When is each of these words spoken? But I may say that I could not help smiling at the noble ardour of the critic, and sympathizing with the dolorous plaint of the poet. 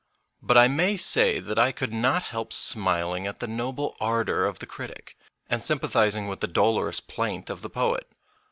But 0.41 0.57
I 0.57 0.67
may 0.67 0.97
say 0.97 1.39
that 1.39 1.59
I 1.59 1.71
could 1.71 1.93
not 1.93 2.23
help 2.23 2.51
smiling 2.53 3.27
at 3.27 3.39
the 3.39 3.45
noble 3.45 3.95
ardour 4.01 4.45
of 4.45 4.57
the 4.57 4.65
critic, 4.65 5.15
and 5.47 5.61
sympathizing 5.61 6.27
with 6.27 6.39
the 6.39 6.47
dolorous 6.47 6.99
plaint 6.99 7.51
of 7.51 7.61
the 7.61 7.69
poet. 7.69 8.09